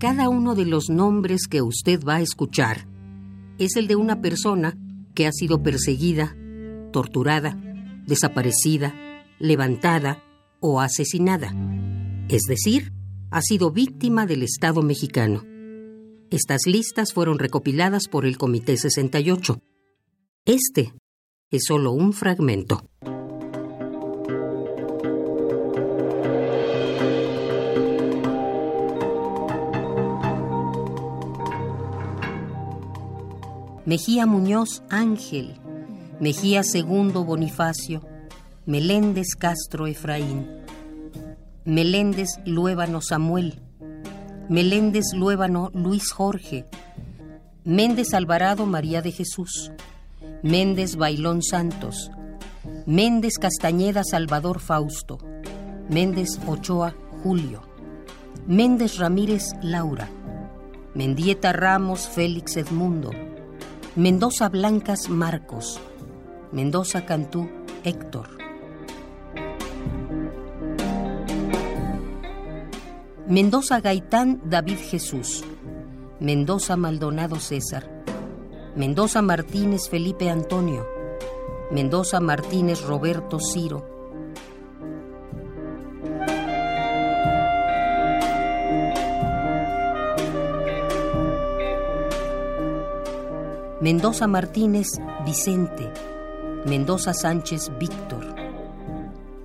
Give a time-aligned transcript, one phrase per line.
[0.00, 2.88] Cada uno de los nombres que usted va a escuchar
[3.58, 4.78] es el de una persona
[5.14, 6.34] que ha sido perseguida,
[6.90, 7.60] torturada,
[8.06, 8.94] desaparecida,
[9.38, 10.24] levantada
[10.58, 11.54] o asesinada.
[12.30, 12.94] Es decir,
[13.30, 15.44] ha sido víctima del Estado mexicano.
[16.30, 19.60] Estas listas fueron recopiladas por el Comité 68.
[20.46, 20.94] Este
[21.50, 22.86] es solo un fragmento.
[33.86, 35.54] Mejía Muñoz Ángel,
[36.20, 38.02] Mejía Segundo Bonifacio,
[38.66, 40.46] Meléndez Castro Efraín,
[41.64, 43.62] Meléndez Luébano Samuel,
[44.50, 46.66] Meléndez Luébano Luis Jorge,
[47.64, 49.72] Méndez Alvarado María de Jesús,
[50.42, 52.10] Méndez Bailón Santos,
[52.84, 55.18] Méndez Castañeda Salvador Fausto,
[55.88, 57.62] Méndez Ochoa Julio,
[58.46, 60.10] Méndez Ramírez Laura,
[60.94, 63.10] Mendieta Ramos Félix Edmundo,
[63.96, 65.80] Mendoza Blancas Marcos,
[66.52, 67.50] Mendoza Cantú
[67.82, 68.28] Héctor.
[73.26, 75.42] Mendoza Gaitán David Jesús,
[76.20, 78.04] Mendoza Maldonado César,
[78.76, 80.86] Mendoza Martínez Felipe Antonio,
[81.72, 83.99] Mendoza Martínez Roberto Ciro,
[93.80, 95.90] Mendoza Martínez Vicente,
[96.66, 98.26] Mendoza Sánchez Víctor,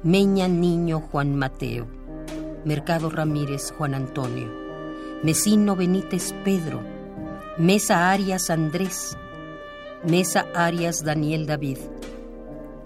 [0.03, 1.87] Meña Niño Juan Mateo,
[2.65, 4.51] Mercado Ramírez Juan Antonio,
[5.23, 6.81] Mesino Benítez Pedro,
[7.57, 9.17] Mesa Arias Andrés,
[10.03, 11.77] Mesa Arias Daniel David,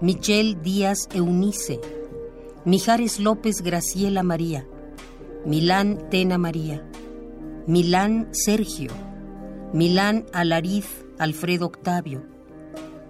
[0.00, 1.80] Michel Díaz Eunice,
[2.64, 4.68] Mijares López Graciela María,
[5.44, 6.84] Milán Tena María,
[7.66, 9.09] Milán Sergio,
[9.72, 12.24] Milán Alariz Alfredo Octavio,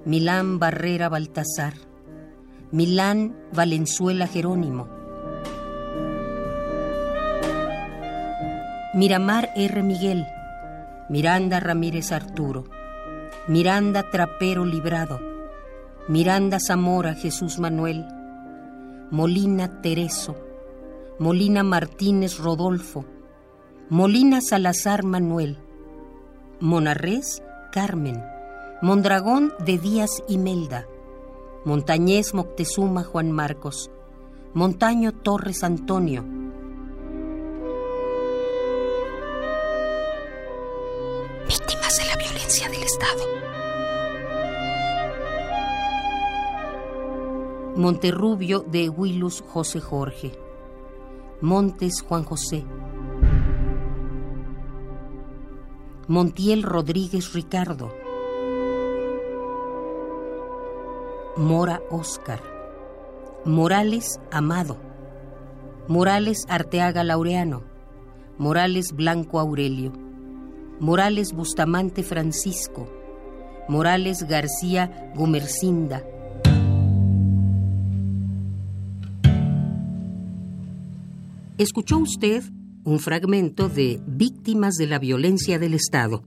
[0.04, 1.72] Milán Barrera Baltasar,
[2.70, 4.86] Milán Valenzuela Jerónimo,
[8.92, 9.82] Miramar R.
[9.82, 10.26] Miguel,
[11.08, 12.66] Miranda Ramírez Arturo,
[13.48, 15.18] Miranda Trapero Librado,
[16.08, 18.04] Miranda Zamora Jesús Manuel,
[19.10, 20.36] Molina Tereso,
[21.18, 23.06] Molina Martínez Rodolfo,
[23.88, 25.56] Molina Salazar Manuel,
[26.60, 28.22] Monarrés Carmen,
[28.82, 30.86] Mondragón de Díaz Imelda,
[31.64, 33.90] Montañés Moctezuma Juan Marcos,
[34.52, 36.22] Montaño Torres Antonio.
[41.48, 43.24] Víctimas de la violencia del Estado.
[47.74, 50.32] Monterrubio de Huilus José Jorge.
[51.40, 52.66] Montes Juan José.
[56.08, 57.94] Montiel Rodríguez Ricardo,
[61.36, 62.42] Mora Oscar,
[63.44, 64.76] Morales Amado,
[65.88, 67.62] Morales Arteaga Laureano,
[68.38, 69.92] Morales Blanco Aurelio,
[70.80, 72.88] Morales Bustamante Francisco,
[73.68, 76.02] Morales García Gumercinda.
[81.58, 82.42] ¿Escuchó usted
[82.84, 86.24] un fragmento de Víctimas de la Violencia del Estado,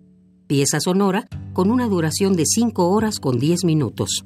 [0.48, 4.26] pieza sonora con una duración de 5 horas con 10 minutos.